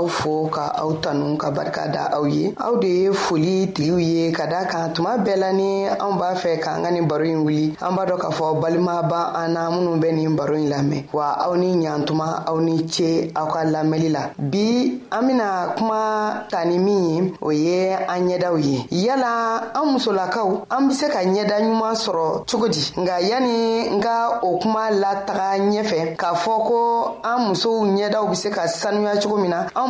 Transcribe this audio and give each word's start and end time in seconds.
aw 0.00 0.08
fo 0.08 0.48
ka 0.54 0.64
aw 0.82 0.90
tanu 1.04 1.36
ka 1.36 1.50
barika 1.56 1.84
da 1.92 2.02
aw 2.16 2.24
ye 2.24 2.46
aw 2.64 2.72
de 2.80 2.88
ye 3.02 3.08
foli 3.12 3.68
tigiw 3.74 3.98
ye 4.00 4.24
ka 4.32 4.46
da 4.48 4.64
kan 4.64 4.92
tuma 4.96 5.18
bɛɛ 5.20 5.36
la 5.36 5.50
ni 5.52 5.84
anw 5.84 6.16
b'a 6.16 6.32
fɛ 6.40 6.56
k'an 6.62 6.80
ka 6.84 6.88
nin 6.90 7.04
baro 7.04 7.24
ɲi 7.24 7.36
wuli 7.44 7.64
an 7.84 7.92
b'a 7.96 8.06
dɔ 8.08 8.16
k'a 8.16 8.30
fɔ 8.32 8.46
balima 8.62 9.02
ban 9.04 9.26
an 9.36 9.48
na 9.52 9.68
minnu 9.70 10.00
bɛ 10.00 10.08
nin 10.16 10.36
baro 10.38 10.56
ɲi 10.56 10.66
lamɛn 10.72 11.04
wa 11.12 11.26
aw 11.44 11.52
ni 11.54 11.68
ɲantuma 11.84 12.28
aw 12.48 12.56
ni 12.60 12.88
ce 12.88 13.28
aw 13.36 13.46
ka 13.52 13.60
lamɛli 13.64 14.08
la 14.10 14.22
bi 14.38 14.66
an 15.12 15.22
bena 15.28 15.46
kuma 15.76 16.46
tani 16.50 16.78
min 16.78 17.04
ye 17.04 17.34
o 17.42 17.50
ye 17.52 17.92
an 17.92 18.20
ɲɛdaw 18.28 18.56
ye 18.56 18.86
yala 18.90 19.70
an 19.74 19.84
musolakaw 19.94 20.64
an 20.70 20.88
be 20.88 20.94
se 20.94 21.08
ka 21.10 21.18
ɲɛda 21.22 21.56
ɲuman 21.60 21.92
sɔrɔ 21.94 22.44
cogo 22.48 22.68
di 22.68 22.80
nga 22.96 23.20
yani 23.20 23.90
n 23.92 24.00
ka 24.00 24.40
o 24.42 24.56
kuma 24.62 24.88
lataga 24.90 25.60
ɲɛfɛ 25.60 26.16
k'a 26.16 26.32
fɔ 26.32 26.54
ko 26.68 27.20
an 27.22 27.50
musow 27.52 27.84
ɲɛdaw 27.84 28.30
be 28.30 28.34
se 28.36 28.48
ka 28.50 28.62
sanuya 28.66 29.20
cogo 29.20 29.36
min 29.36 29.50
na 29.50 29.66
an 29.76 29.89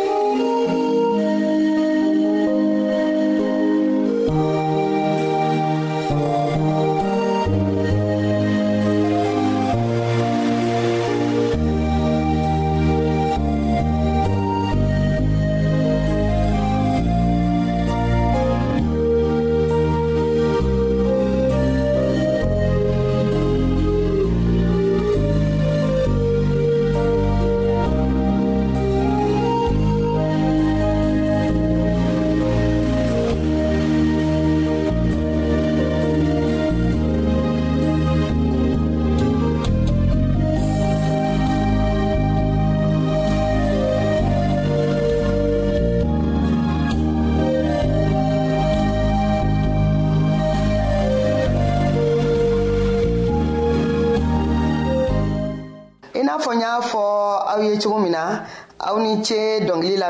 Donc 59.21 59.27
ce 59.27 59.63
dɔnkili 59.67 59.97
la 59.97 60.09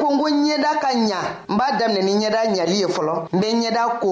ko 0.01 0.07
n 0.13 0.17
ko 0.19 0.27
ɲɛda 0.45 0.71
ka 0.81 0.89
ɲa 1.07 1.19
n 1.51 1.55
b'a 1.57 1.67
daminɛ 1.77 2.01
ni 2.01 2.13
ɲɛda 2.33 2.41
ɲali 2.55 2.75
ye 2.81 2.87
fɔlɔ 2.95 3.15
n 3.35 3.39
bɛ 3.39 3.47
ɲɛda 3.61 3.83
ko 4.01 4.11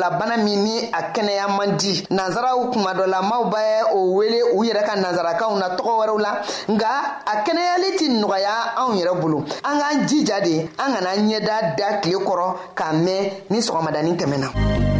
farigolabana 0.00 0.36
min 0.42 0.62
ni 0.62 0.78
a 0.92 1.10
kɛnɛya 1.14 1.48
man 1.56 1.76
di 1.76 2.04
nansaraw 2.10 2.70
kuma 2.72 2.92
dɔlamaw 2.94 3.42
bɛ 3.50 3.92
o 3.94 4.00
wele 4.16 4.40
u 4.56 4.64
yɛrɛ 4.64 4.82
ka 4.86 4.94
nansarakaw 4.96 5.54
na 5.58 5.76
tɔgɔ 5.76 5.92
wɛrɛw 6.00 6.20
la 6.20 6.40
nga 6.70 6.86
a 7.26 7.36
kɛnɛyali 7.44 7.96
tɛ 7.96 8.08
nɔgɔya 8.20 8.52
anw 8.78 8.94
yɛrɛ 8.94 9.20
bolo 9.20 9.44
an 9.64 9.78
k'an 9.80 10.06
jija 10.08 10.40
de 10.42 10.60
an 10.78 10.94
kana 10.94 11.10
ɲɛda 11.16 11.76
da 11.76 12.00
tile 12.00 12.18
kɔrɔ 12.20 12.54
k'a 12.74 12.92
mɛn 13.04 13.30
ni 13.50 13.58
sɔgɔmadanin 13.60 14.16
tɛmɛna 14.18 14.98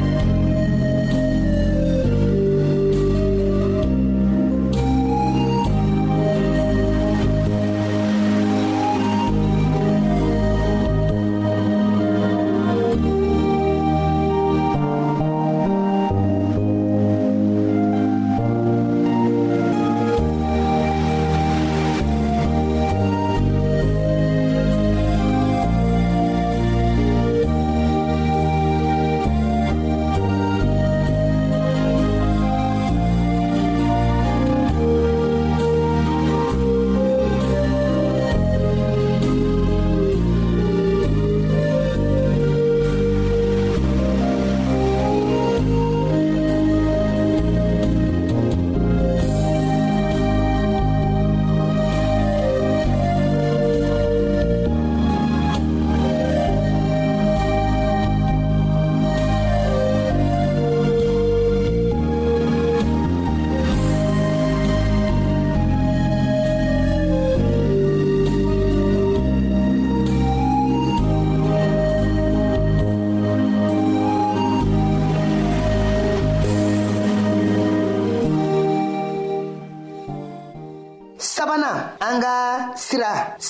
that 83.21 83.50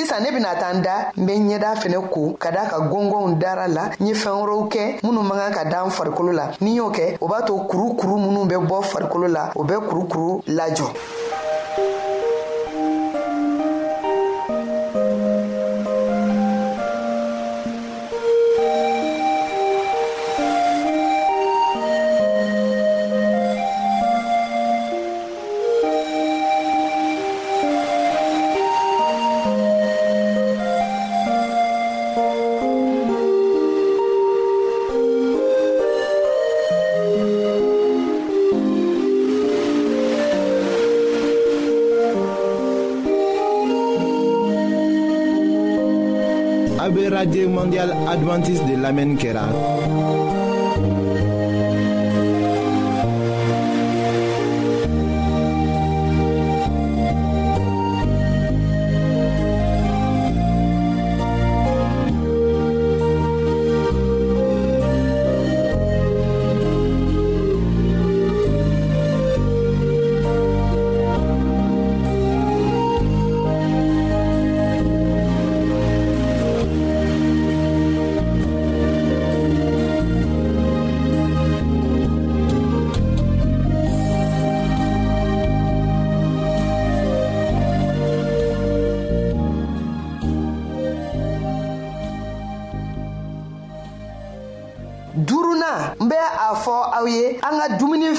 sisan 0.00 0.22
ne 0.24 0.30
bena 0.32 0.54
taa 0.60 0.72
n 0.72 0.80
da 0.86 0.96
n 1.20 1.24
be 1.26 1.32
ɲɛda 1.48 1.76
fɛnɛ 1.80 2.08
ko 2.14 2.22
ka 2.42 2.50
daa 2.50 2.66
ka 2.70 2.78
gɔngɔnw 2.80 3.38
dara 3.38 3.66
la 3.68 3.84
n 4.00 4.06
ye 4.06 4.14
fɛɛn 4.14 4.38
wɛrɛw 4.40 4.68
kɛ 4.72 5.00
minw 5.02 5.22
man 5.22 5.38
kan 5.52 5.52
ka 5.52 5.64
da 5.64 5.84
n 5.84 5.90
farikolo 5.90 6.32
la 6.32 6.46
ni 6.60 6.74
y'o 6.76 6.90
kɛ 6.90 7.18
o 7.20 7.28
b'a 7.28 7.42
to 7.44 7.52
kurukuru 7.70 8.16
minw 8.16 8.46
be 8.48 8.54
bɔ 8.54 8.82
farikolo 8.82 9.28
la 9.30 9.50
o 9.54 9.62
bɛ 9.64 9.76
kurukuru 9.88 10.42
lajɔ 10.56 10.90
adventiste 48.12 48.66
de 48.66 48.76
la 48.82 48.90
kɛra 49.20 49.44
en 97.06 97.58
a 97.58 97.68
dominé 97.78 98.10
le 98.10 98.14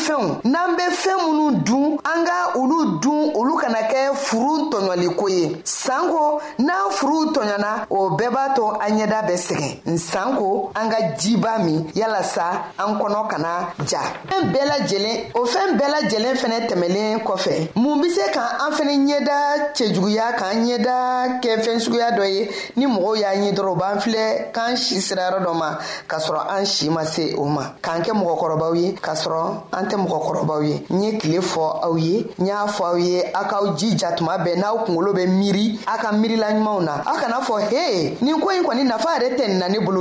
sanko 10.12 10.72
an 10.76 10.90
ka 10.92 11.16
jiba 11.18 11.60
min 11.64 11.88
yalasa 11.96 12.74
an 12.78 13.00
kɔnɔ 13.00 13.28
kana 13.32 13.50
ja 13.88 14.02
fɛn 14.28 14.52
bɛɛ 14.52 14.64
lajɛlen 14.72 15.18
o 15.40 15.46
fɛn 15.46 15.70
bɛɛ 15.80 15.90
lajɛlen 15.96 16.36
fɛnɛ 16.42 16.58
tɛmɛlen 16.68 17.20
kɔfɛ 17.24 17.72
mun 17.76 18.02
be 18.02 18.10
se 18.10 18.22
ka 18.34 18.44
an 18.64 18.72
fɛnɛ 18.76 18.94
ɲɛda 19.06 19.38
cɛjuguya 19.78 20.28
k'an 20.40 20.58
ɲɛda 20.66 21.40
kɛ 21.42 21.50
fɛn 21.66 21.80
suguya 21.80 22.10
dɔ 22.18 22.24
ye 22.24 22.50
ni 22.76 22.86
mɔgɔw 22.88 23.16
y'a 23.22 23.32
ɲɛ 23.40 23.52
dɔrɔn 23.56 23.78
b'an 23.80 24.00
filɛ 24.04 24.52
k'an 24.54 24.76
si 24.78 25.00
sira 25.02 25.30
yɔrɔ 25.32 25.44
dɔ 25.46 25.54
ma 25.56 25.78
k'a 26.10 26.20
sɔrɔ 26.20 26.42
an 26.58 26.66
si 26.66 26.90
ma 26.90 27.06
se 27.06 27.34
o 27.38 27.46
ma 27.46 27.70
k'an 27.82 28.02
kɛ 28.04 28.12
mɔgɔkɔrɔbaw 28.12 28.76
ye 28.82 28.92
k'a 28.94 29.16
sɔrɔ 29.16 29.64
an 29.72 29.86
tɛ 29.88 29.96
mɔgɔkɔrɔbaw 30.06 30.64
ye 30.68 30.86
n 30.90 31.04
ye 31.04 31.12
kile 31.20 31.40
fɔ 31.42 31.64
aw 31.86 31.96
ye 31.96 32.28
n 32.40 32.46
y'a 32.46 32.68
fɔ 32.68 32.84
aw 32.92 32.96
ye 32.98 33.22
a 33.34 33.44
k'aw 33.50 33.76
jija 33.80 34.12
tuma 34.18 34.38
bɛɛ 34.46 34.58
n'aw 34.60 34.84
kungolo 34.86 35.14
bɛ 35.14 35.26
miiri 35.40 35.80
a 35.88 35.98
ka 35.98 36.12
miirilaɲumanw 36.12 36.82
na 36.84 36.96
aw 37.08 37.16
kana 37.18 37.40
fɔ 37.40 37.56
he 37.72 38.18
nin 38.26 38.40
ko 38.42 38.48
ɲi 38.52 38.62
kɔni 38.66 38.84
nafa 38.86 39.08
yɛrɛ 39.18 39.38
tɛ 39.38 39.48
nin 39.48 39.60
na 39.60 39.68
ne 39.70 39.80
bolo 39.80 40.01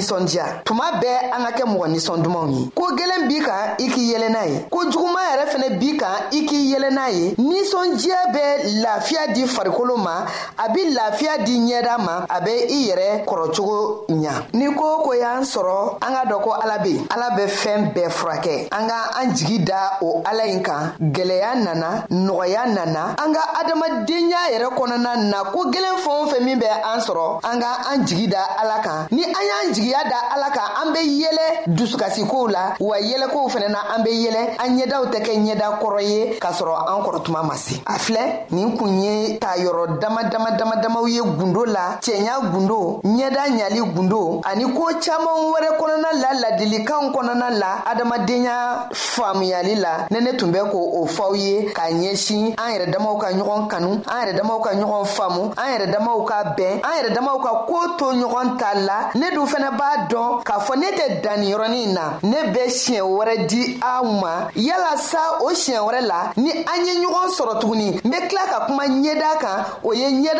nisɔndiya 0.00 0.62
tuma 0.64 0.84
bɛɛ 1.00 1.30
an 1.36 1.44
ka 1.44 1.50
kɛ 1.56 1.64
mɔgɔ 1.68 1.86
ninsɔn 1.92 2.22
dumanw 2.22 2.50
ye 2.58 2.70
ko 2.74 2.84
gwelen 2.96 3.28
b'i 3.28 3.40
kan 3.44 3.62
i 3.78 3.86
k'i 3.88 4.04
yɛlɛ 4.14 4.28
n'a 4.32 4.42
ye 4.48 4.64
ko 4.70 4.78
juguman 4.90 5.24
yɛrɛ 5.32 5.44
fɛnɛ 5.52 5.68
b'i 5.80 5.96
kan 5.98 6.16
i 6.32 6.40
k'i 6.46 6.72
yɛlɛ 6.72 6.90
n'a 6.96 7.06
ye 7.12 7.34
ninsɔndiya 7.36 8.20
bɛ 8.34 8.44
lafiya 8.82 9.24
di 9.34 9.42
farikolo 9.46 9.96
ma 9.98 10.24
a 10.60 10.68
bɛ 10.68 10.82
lafiya 10.92 11.38
di 11.40 11.56
ɲɛda 11.58 11.94
ma 12.04 12.26
a 12.28 12.38
bɛ 12.44 12.50
i 12.68 12.78
yɛrɛ 12.88 13.24
kɔrɔcogo 13.24 13.80
ɲa 14.10 14.44
ni 14.52 14.66
ko 14.74 15.00
ko 15.02 15.14
y'an 15.14 15.42
sɔrɔ 15.44 15.96
an 16.04 16.12
ka 16.14 16.22
dɔn 16.28 16.42
ko 16.44 16.50
ala 16.52 16.76
bɛ 16.84 16.88
yen 16.92 17.06
ala 17.08 17.28
bɛ 17.32 17.46
fɛn 17.48 17.92
bɛɛ 17.94 18.10
furakɛ 18.10 18.68
an 18.70 18.86
ka 18.88 18.94
an 19.20 19.30
jigi 19.34 19.60
da 19.64 19.96
o 20.02 20.22
ala 20.22 20.44
in 20.46 20.60
kan 20.62 20.92
gɛlɛya 21.00 21.54
nana 21.64 22.04
nɔgɔya 22.10 22.66
nana 22.74 23.16
an 23.18 23.32
ka 23.32 23.42
adamadenya 23.64 24.52
yɛrɛ 24.52 24.68
kɔnɔna 24.76 25.16
na 25.30 25.44
ko 25.44 25.70
gɛlɛn 25.72 25.96
fɛn 26.04 26.20
o 26.20 26.26
fɛn 26.28 26.44
min 26.44 26.58
bɛ 26.58 26.66
an 26.92 27.00
sɔrɔ 27.00 27.40
an 27.44 27.58
ka 27.60 27.78
an 27.92 28.04
jigi 28.06 28.28
da 28.28 28.44
ala 28.60 28.82
kan 28.82 29.06
ni 29.10 29.24
an 29.24 29.32
y'an 29.48 29.72
jigiya 29.72 30.04
da 30.04 30.36
ala 30.36 30.50
kan 30.50 30.68
an 30.88 30.92
bɛ 30.92 31.00
yɛlɛ 31.00 31.72
dusukasikow 31.78 32.48
la 32.52 32.74
wa 32.78 32.96
yɛlɛkow 32.98 33.48
fɛnɛ 33.50 33.68
na 33.70 33.94
an 33.96 34.02
bɛ 34.02 34.10
yɛlɛ 34.10 34.40
an 34.60 34.76
ɲɛdaw 34.78 35.06
tɛ 35.10 35.20
kɛ 35.20 35.36
ɲɛda 35.38 35.78
kɔrɔ 35.80 36.02
ye 36.02 36.38
k'a 36.38 36.52
sɔrɔ 36.52 36.76
an 36.86 37.02
kɔrɔ 37.02 37.22
tuma 37.24 37.42
ma 37.42 37.54
se 37.56 37.76
a 37.86 37.92
filɛ 37.98 38.44
nin 38.50 38.76
kun 38.76 39.00
ye 39.00 39.38
ta 39.38 39.54
yɔrɔ 39.56 39.98
dama 39.98 40.24
dama 40.28 40.46
dama 40.52 40.76
damaw 40.76 41.06
ye 41.08 41.20
gundo 41.20 41.64
la 41.64 41.98
cɛɲa 42.00 42.50
gundo 42.52 43.00
ɲɛda 43.04 43.42
ɲali 43.48 43.80
gundo 43.94 44.40
ani 44.44 44.64
koo 44.76 44.90
caaman 45.04 45.38
wɛrɛ 45.52 45.70
kɔnɔna 45.78 46.10
la 46.22 46.30
ladilikanw 46.42 47.10
kɔnɔna 47.14 47.50
la 47.60 47.82
adamadenya 47.90 48.88
faamuyali 48.92 49.74
la 49.80 50.06
ne 50.10 50.20
ne 50.20 50.36
tun 50.36 50.50
bɛ 50.52 50.70
ko 50.70 50.78
o 51.00 51.06
fɔw 51.06 51.34
ye 51.36 51.72
k'a 51.72 51.90
ɲɛsin 51.90 52.54
an 52.58 52.72
yɛrɛ 52.72 52.90
damaw 52.92 53.18
ka 53.20 53.28
ɲɔgɔn 53.32 53.66
kanu 53.68 53.92
an 54.08 54.18
yɛrɛ 54.20 54.36
damaw 54.38 54.60
ka 54.62 54.70
ɲɔgɔn 54.74 55.04
faamu 55.04 55.52
an 55.56 55.68
yɛrɛ 55.74 55.92
damaw 55.92 56.24
ka 56.26 56.44
bɛn 56.56 56.80
an 56.82 56.92
yɛrɛ 57.04 57.14
damaw 57.14 57.40
ka 57.42 57.64
koo 57.66 57.88
to 57.98 58.04
ɲɔgɔn 58.12 58.56
ta 58.58 58.72
la 58.76 59.08
ne 59.14 59.30
dun 59.34 59.46
fɛnɛ 59.46 59.70
b'a 59.78 60.06
dɔn 60.08 60.42
k'a 60.44 60.58
fɔ 60.66 60.76
ne 60.76 60.86
tɛ 60.92 61.20
danniyɔrɔnin 61.22 61.92
na 61.94 62.18
ne 62.22 62.50
bɛ 62.50 62.68
siɲɛ 62.68 63.02
wɛrɛ 63.02 63.46
di 63.48 63.78
aw 63.82 64.02
ma 64.04 64.48
yalasa 64.56 65.42
o 65.42 65.50
siɲɛ 65.50 65.78
wɛrɛ 65.78 66.00
la 66.06 66.32
ni 66.36 66.50
an 66.52 66.80
ye 66.86 66.92
ɲɔgɔn 67.00 67.28
sɔrɔ 67.38 67.58
tuguni 67.60 68.00
n 68.04 68.10
be 68.10 68.16
tila 68.28 68.44
ka 68.48 68.66
kuma 68.66 68.84
ɲɛda 68.86 69.38
kan 69.40 69.64
o 69.84 69.92
ye 69.92 70.06
ɲɛda 70.10 70.39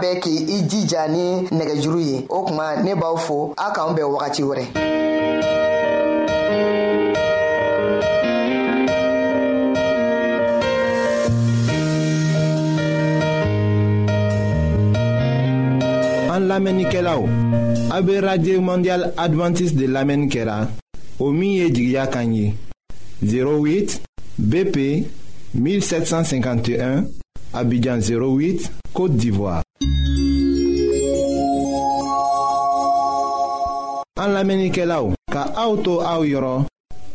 bɛɛ 0.00 0.20
k'i 0.20 0.62
jija 0.70 1.02
ni 1.08 1.42
nɛgɛjuru 1.56 2.00
ye 2.00 2.24
o 2.28 2.42
kuma 2.44 2.82
ne 2.82 2.94
b'aw 2.94 3.16
fo 3.16 3.54
a 3.56 3.70
k'an 3.72 3.94
bɛn 3.96 4.12
wagati 4.14 4.42
wɛrɛ 4.42 4.64
Mondial 18.60 19.12
adventiste 19.16 19.76
de 19.76 19.86
lamenike 19.86 20.44
la, 20.44 20.66
o 21.18 21.32
08 21.32 24.00
BP 24.38 25.04
1751, 25.54 27.04
Abidjan 27.54 28.00
08, 28.00 28.70
Côte 28.94 29.16
d'Ivoire. 29.16 29.62
an 34.18 34.32
la 34.34 34.42
menike 34.44 34.84
la 34.84 34.98
ou, 35.04 35.12
ka 35.30 35.44
aoutou 35.56 36.00
aou 36.02 36.24
yoron, 36.26 36.64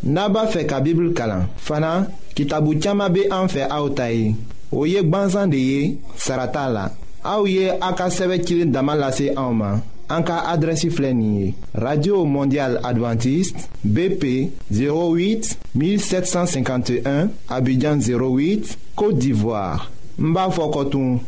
naba 0.07 0.45
fe 0.51 0.63
ka 0.69 0.79
bibl 0.83 1.11
kalan, 1.15 1.45
fana, 1.59 2.07
ki 2.35 2.45
tabou 2.49 2.75
tiyama 2.79 3.09
be 3.13 3.21
an 3.29 3.47
fe 3.51 3.63
aoutayi, 3.67 4.31
ou 4.71 4.85
yek 4.89 5.09
ban 5.11 5.29
zan 5.33 5.49
de 5.51 5.57
ye, 5.59 5.81
sarata 6.17 6.67
la, 6.71 6.85
aou 7.27 7.47
ye 7.51 7.67
a 7.75 7.91
ka 7.99 8.07
seve 8.13 8.39
kilin 8.43 8.71
daman 8.71 8.99
lase 9.03 9.33
aouman, 9.35 9.81
an 10.13 10.23
ka 10.27 10.35
adresi 10.53 10.89
flenye, 10.91 11.51
Radio 11.83 12.23
Mondial 12.25 12.79
Adventiste, 12.87 13.59
BP 13.83 14.23
08-1751, 14.71 17.29
Abidjan 17.49 17.99
08, 17.99 18.77
Kote 18.95 19.17
d'Ivoire, 19.19 19.91
Mba 20.17 20.49
Fokotoun, 20.51 21.19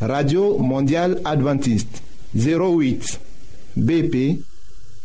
Radio 0.00 0.56
Mondial 0.58 1.20
Adventiste, 1.26 1.98
08, 2.34 3.20
BP 3.76 4.14
08, 4.40 4.44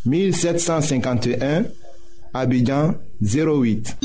1751, 0.08 1.66
Abidjan 2.34 2.96
08. 3.22 3.96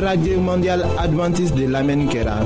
radio 0.00 0.40
mondial 0.48 0.80
adventiste 1.04 1.56
de 1.60 1.66
lamɛnni 1.74 2.06
kɛra 2.12 2.36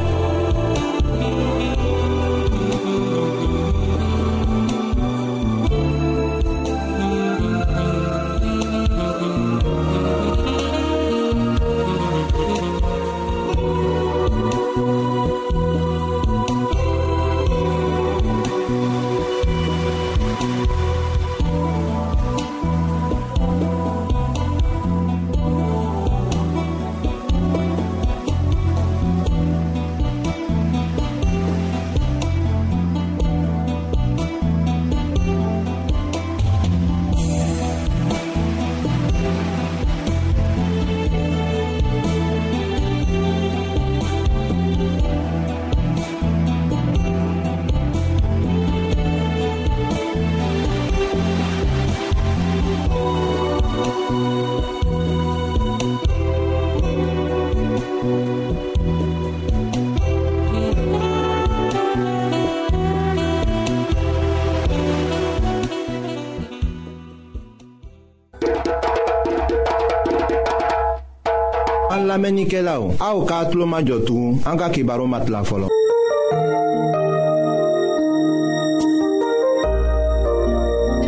An 71.93 72.07
lamenike 72.09 72.61
la 72.63 72.75
ou, 72.81 72.93
a 73.05 73.07
ou 73.17 73.25
ka 73.29 73.39
atlo 73.45 73.65
ma 73.67 73.79
jotou, 73.87 74.39
an 74.49 74.59
ka 74.61 74.69
kibaro 74.75 75.07
mat 75.09 75.29
la 75.33 75.41
folon. 75.49 75.69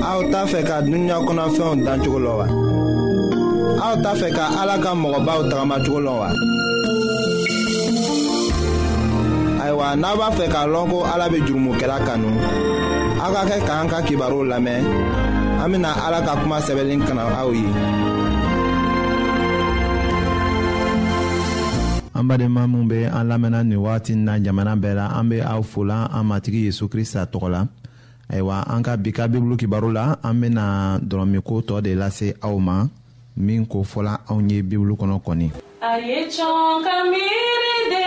A 0.03 0.11
ou 0.19 0.31
ta 0.33 0.45
fe 0.53 0.63
ka 0.69 0.81
dunya 0.87 1.19
konan 1.27 1.51
fe 1.57 1.63
yon 1.65 1.85
dan 1.87 2.03
chokolo 2.03 2.39
wa. 2.41 2.47
A 3.85 3.89
ou 3.93 4.03
ta 4.05 4.15
fe 4.21 4.31
ka 4.37 4.47
alaka 4.63 4.95
mwoba 4.95 5.37
ou 5.41 5.49
tagama 5.51 5.81
chokolo 5.85 6.13
wa. 6.23 6.29
Aywa, 9.67 9.97
na 10.03 10.15
ba 10.21 10.31
fe 10.39 10.47
ka 10.55 10.67
lonko 10.73 11.03
alabe 11.15 11.39
ke 11.81 11.87
la 11.91 11.99
kanou. 12.07 12.39
A 13.25 13.27
ka 13.35 13.43
ke 13.51 13.57
ka 13.67 13.75
an 13.81 13.89
ka 13.91 14.01
lamen 14.53 15.45
an 15.63 15.73
bena 15.73 15.89
ala 16.05 16.21
ka 16.27 16.35
kuma 16.43 16.59
kana 16.61 17.23
aw 17.41 17.51
ye 17.57 17.65
an 22.19 22.25
badenma 22.29 22.63
minw 22.71 22.89
be 22.89 23.01
an 23.05 23.25
lamɛnna 23.29 23.61
nin 23.65 23.79
wagati 23.79 24.15
na 24.17 24.39
jamana 24.39 24.77
bɛɛ 24.77 24.95
la 25.01 25.07
an 25.19 25.29
be 25.29 25.41
aw 25.41 25.63
fola 25.63 26.09
an 26.13 26.25
matigi 26.29 26.65
yezu 26.67 26.89
krista 26.89 27.25
tɔgɔ 27.33 27.49
la 27.51 27.67
ayiwa 28.31 28.65
an 28.69 28.83
ka 28.83 28.97
bi 28.97 29.11
ka 29.13 29.27
bibulu 29.29 29.57
kibaru 29.57 29.93
la 29.93 30.17
an 30.23 30.35
bena 30.41 30.99
tɔɔ 31.01 31.81
de 31.83 31.95
lase 31.95 32.35
aw 32.43 32.57
ma 32.59 32.87
min 33.37 33.67
ko 33.67 33.83
fɔla 33.83 34.21
anw 34.29 34.43
ye 34.51 34.63
bibulu 34.63 34.95
kɔnɔ 34.97 35.21
kɔni 35.25 35.51
de 37.91 38.07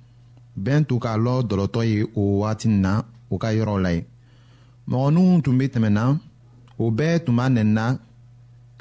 bɛn 0.63 0.79
tun 0.87 0.99
k'a 1.03 1.11
lɔ 1.25 1.33
dɔlɔtɔ 1.49 1.81
ye 1.91 1.99
o 2.21 2.39
wagati 2.41 2.67
nin 2.69 2.81
na 2.83 2.93
o 3.29 3.35
ka 3.41 3.49
yɔrɔw 3.57 3.77
la 3.83 3.89
ye 3.91 4.05
mɔgɔninw 4.89 5.41
tun 5.43 5.57
be 5.57 5.65
tɛmɛna 5.67 6.03
o 6.83 6.91
bɛɛ 6.97 7.23
tun 7.25 7.35
b'a 7.37 7.45
nɛnina 7.55 7.85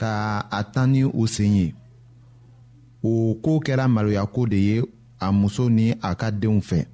ka 0.01 0.13
a 0.51 0.61
tan 0.73 0.93
ni 0.93 1.03
u 1.05 1.27
sen 1.27 1.55
ye 1.55 1.75
o 3.05 3.35
koo 3.43 3.61
kɛra 3.65 3.85
maloyako 3.95 4.47
de 4.51 4.57
ye 4.59 4.83
a 5.21 5.31
muso 5.33 5.69
ni 5.71 5.93
a 6.03 6.15
ka 6.15 6.31
denw 6.31 6.61
fɛ 6.61 6.87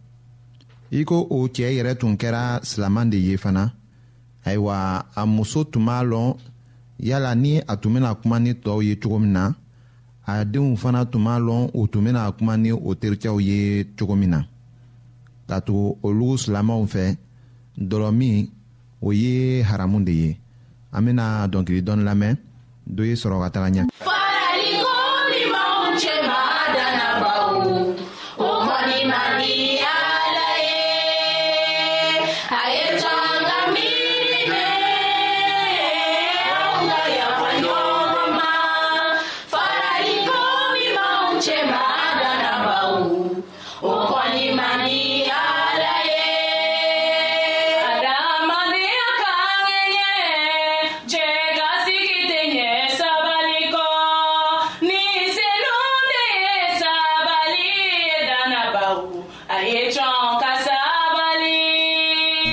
i 0.92 1.04
ko 1.04 1.26
o 1.30 1.46
cɛɛ 1.46 1.70
yɛrɛ 1.78 1.96
tun 1.98 2.16
kɛra 2.16 2.60
silaman 2.62 3.10
de 3.10 3.16
ye 3.18 3.36
fana 3.36 3.72
ayiwa 4.44 5.06
a 5.14 5.26
muso 5.26 5.64
tun 5.64 5.84
b'a 5.86 6.04
lɔn 6.04 6.34
yala 6.98 7.34
ni 7.34 7.58
a 7.58 7.76
tun 7.76 7.94
bena 7.94 8.14
kuma 8.14 8.38
ni 8.40 8.52
tɔɔw 8.52 8.82
ye 8.84 8.96
cogo 9.00 9.18
min 9.20 9.32
na 9.32 9.52
a 10.26 10.44
denw 10.44 10.76
fana 10.76 11.04
tun 11.10 11.24
b'a 11.24 11.38
lɔn 11.40 11.70
u 11.74 11.86
tun 11.88 12.04
bena 12.04 12.30
kuma 12.38 12.56
ni 12.58 12.72
o 12.72 12.94
tericɛw 12.94 13.40
ye 13.42 13.84
cogo 13.98 14.14
min 14.16 14.30
na 14.30 14.42
ka 15.48 15.56
tugu 15.66 15.96
olu 16.06 16.26
silamɛw 16.42 16.80
fɛ 16.92 17.04
dɔlɔ 17.88 18.08
o 19.06 19.08
ye 19.22 19.34
haramu 19.68 19.98
de 20.06 20.12
ye 20.22 20.30
an 20.96 21.04
bena 21.04 21.24
dɔnkili 21.52 21.80
dɔɔni 21.86 22.02
lamɛn 22.08 22.34
do 22.94 23.02
ye 23.08 23.14
sɔrɔ 23.22 23.36
ka 23.42 23.48
taga 23.54 23.68
ɲɛ 23.74 23.82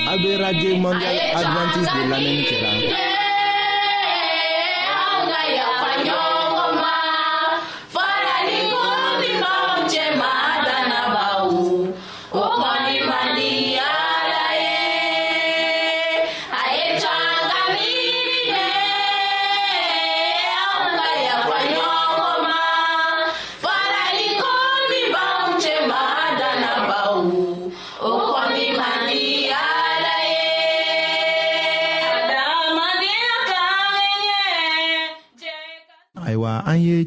AB 0.06 0.36
Radio 0.38 0.74
Mondial 0.76 1.16
Adventiste 1.34 1.98
de 1.98 2.10
l'année 2.10 2.44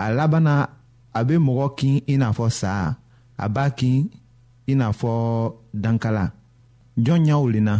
a 0.00 0.08
laban 0.16 0.40
na 0.48 0.56
a 1.12 1.20
bɛ 1.28 1.34
mɔgɔ 1.38 1.66
kin 1.76 2.00
i 2.06 2.14
n'a 2.16 2.28
fɔ 2.32 2.48
sa 2.60 2.96
a 3.38 3.46
b'a 3.48 3.68
kin 3.78 4.08
i 4.66 4.74
n'a 4.74 4.88
fɔ 4.92 5.12
dankala 5.76 6.32
jɔn 6.98 7.20
ɲɛ 7.28 7.34
wulenna 7.42 7.74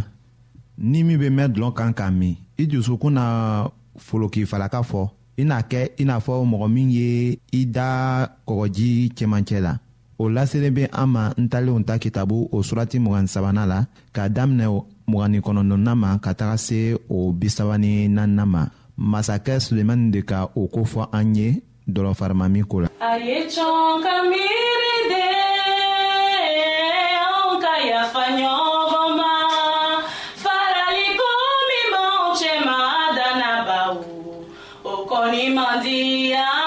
ni 0.77 1.03
min 1.03 1.17
bɛ 1.17 1.29
mɛn 1.33 1.49
dɔlɔ 1.53 1.73
kan 1.73 1.93
k'a 1.97 2.11
min 2.13 2.37
i 2.61 2.67
dusukun 2.69 3.11
na 3.17 3.25
folokifalaka 3.97 4.81
fɔ 4.85 5.09
i 5.39 5.43
n'a 5.43 5.61
kɛ 5.65 5.89
i 6.01 6.03
n'a 6.05 6.19
fɔ 6.21 6.45
mɔgɔ 6.51 6.67
min 6.71 6.91
ye 6.91 7.39
i 7.57 7.65
da 7.65 7.87
kɔgɔji 8.47 9.11
cɛmancɛ 9.17 9.57
la 9.63 9.79
o 10.19 10.29
laselen 10.29 10.73
bɛ 10.77 10.89
an 10.93 11.07
ma 11.09 11.33
n 11.35 11.49
talenw 11.49 11.81
ta 11.87 11.97
kitabu 11.97 12.47
o 12.51 12.61
surati 12.61 12.99
mugan 13.01 13.25
sabanan 13.25 13.65
la 13.67 13.79
k'a 14.13 14.29
daminɛ 14.29 14.65
mugan 15.07 15.29
ni 15.31 15.39
kɔnɔntɔnnan 15.41 15.95
ma 15.97 16.19
ka 16.19 16.35
taga 16.35 16.57
se 16.59 16.93
o 17.09 17.31
bi 17.31 17.47
saba 17.49 17.77
ni 17.79 18.05
naaninan 18.07 18.45
ma 18.45 18.67
masakɛ 18.99 19.57
sulemani 19.59 20.11
de 20.11 20.21
ka 20.21 20.51
o 20.55 20.67
ko 20.67 20.85
fɔ 20.85 21.09
an 21.15 21.33
ye 21.35 21.63
dɔlɔfarima 21.87 22.45
ko 22.69 22.77
la. 22.81 22.87
a 23.09 23.11
ye 23.17 23.37
cɔn 23.53 24.01
ka 24.03 24.13
miiri 24.29 24.95
de 25.11 25.25
anw 27.25 27.59
ka 27.63 27.73
yafa 27.89 28.23
ɲɔgɔn 28.37 29.09
ma 29.19 29.33
faraliko 30.43 31.29
min 31.69 31.85
b'anw 31.93 32.27
cɛ 32.39 32.53
ma 32.65 32.77
o 34.83 34.93
kɔni 35.09 35.53
man 35.55 35.81
di 35.83 36.01
yan. 36.31 36.60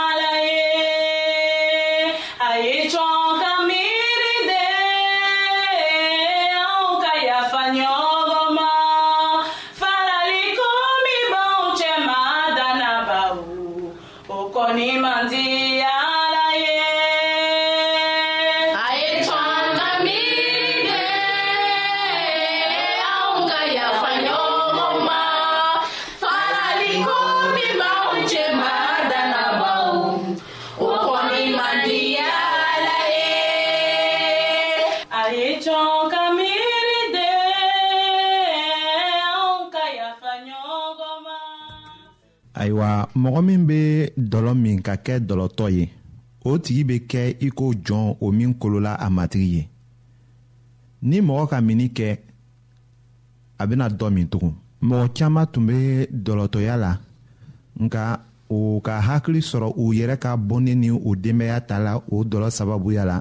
dɔlɔ 44.45 44.55
min 44.63 44.79
ka 44.87 44.95
kɛ 45.05 45.15
dɔlɔtɔ 45.29 45.67
ye 45.77 45.85
o 46.49 46.59
tigi 46.63 46.83
bɛ 46.89 46.97
kɛ 47.11 47.23
i 47.41 47.49
ko 47.59 47.65
jɔn 47.87 48.17
o 48.25 48.31
min 48.39 48.51
kolola 48.61 48.93
a 48.95 49.09
matigi 49.17 49.51
ye 49.57 49.69
ni 51.09 51.19
mɔgɔ 51.27 51.45
ka 51.51 51.57
mini 51.61 51.89
kɛ 51.97 52.19
a 53.59 53.65
bɛna 53.69 53.87
dɔ 53.99 54.07
min 54.15 54.27
tugun 54.33 54.55
mɔgɔ 54.89 55.07
caman 55.17 55.47
tun 55.53 55.67
bɛ 55.69 56.07
dɔlɔtɔya 56.25 56.77
la 56.77 56.99
nka 57.81 58.21
o 58.51 58.81
ka 58.85 59.01
hakili 59.01 59.41
sɔrɔ 59.41 59.73
u 59.77 59.93
yɛrɛ 59.95 60.19
ka 60.21 60.37
bɔnnen 60.37 60.79
ni 60.79 60.91
u 60.91 61.17
denbaya 61.17 61.61
ta 61.67 61.79
la 61.79 61.97
o 62.13 62.25
dɔlɔ 62.25 62.51
sababuya 62.51 63.05
la 63.05 63.21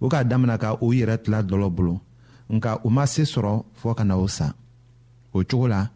o 0.00 0.08
k'a 0.08 0.22
daminɛ 0.24 0.58
ka 0.58 0.76
u 0.82 0.92
yɛrɛ 0.92 1.16
tila 1.24 1.42
dɔlɔ 1.42 1.68
bolo 1.74 1.98
nka 2.48 2.80
u 2.84 2.90
ma 2.90 3.04
se 3.06 3.22
sɔrɔ 3.22 3.64
fɔɔ 3.82 3.94
ka 3.96 4.04
na 4.04 4.16
o 4.16 4.26
sa 4.28 4.52
o 5.32 5.42
cogo 5.44 5.66
la 5.68 5.88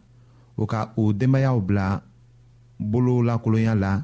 o 0.57 0.65
ka 0.65 0.91
u 0.97 1.13
denbayaw 1.13 1.61
bila 1.61 2.01
bololakolonya 2.81 3.75
la 3.79 4.03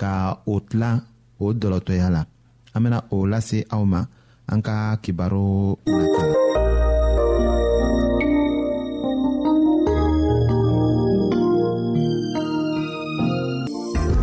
ka 0.00 0.14
o 0.52 0.54
tila 0.68 0.90
o 1.42 1.44
dɔlɔtɔya 1.60 2.06
la 2.16 2.22
an 2.74 2.80
bena 2.84 2.98
o 3.14 3.16
lase 3.32 3.58
aw 3.74 3.82
ma 3.92 4.00
an 4.52 4.60
ka 4.66 4.74
kibaro 5.02 5.46
nata 5.96 6.22
la 6.30 6.36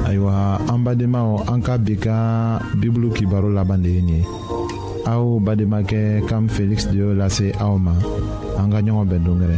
ayiwa 0.07 0.33
an 0.71 0.79
badenmaw 0.85 1.29
an 1.51 1.59
ka 1.65 1.73
bi 1.85 1.95
ka 2.05 2.15
kibaro 3.17 3.47
laban 3.57 3.83
de 3.83 3.89
ye 3.95 4.01
nin 4.09 4.19
ye 4.21 4.21
aw 5.13 5.23
kam 6.29 6.43
feliksi 6.55 6.87
de 6.91 6.95
y'o 7.01 7.09
lase 7.21 7.47
aw 7.65 7.73
ma 7.85 7.93
an 8.61 8.67
ka 8.73 8.79
ɲɔgɔn 8.85 9.07
bɛn 9.11 9.23
dongɛrɛ 9.27 9.57